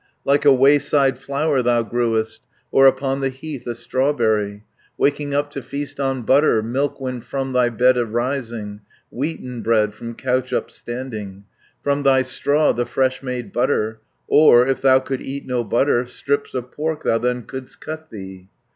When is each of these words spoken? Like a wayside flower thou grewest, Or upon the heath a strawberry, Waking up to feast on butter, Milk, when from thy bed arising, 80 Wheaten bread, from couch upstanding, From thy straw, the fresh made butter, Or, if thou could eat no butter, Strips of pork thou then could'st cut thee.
Like 0.25 0.45
a 0.45 0.51
wayside 0.51 1.19
flower 1.19 1.61
thou 1.61 1.83
grewest, 1.83 2.39
Or 2.71 2.87
upon 2.87 3.19
the 3.21 3.29
heath 3.29 3.67
a 3.67 3.75
strawberry, 3.75 4.63
Waking 4.97 5.35
up 5.35 5.51
to 5.51 5.61
feast 5.61 5.99
on 5.99 6.23
butter, 6.23 6.63
Milk, 6.63 6.99
when 6.99 7.21
from 7.21 7.53
thy 7.53 7.69
bed 7.69 7.97
arising, 7.97 8.81
80 9.15 9.15
Wheaten 9.15 9.61
bread, 9.61 9.93
from 9.93 10.15
couch 10.15 10.53
upstanding, 10.53 11.43
From 11.83 12.01
thy 12.01 12.23
straw, 12.23 12.71
the 12.71 12.87
fresh 12.87 13.21
made 13.21 13.53
butter, 13.53 13.99
Or, 14.27 14.65
if 14.65 14.81
thou 14.81 14.97
could 14.97 15.21
eat 15.21 15.45
no 15.45 15.63
butter, 15.63 16.07
Strips 16.07 16.55
of 16.55 16.71
pork 16.71 17.03
thou 17.03 17.19
then 17.19 17.43
could'st 17.43 17.79
cut 17.79 18.09
thee. 18.09 18.47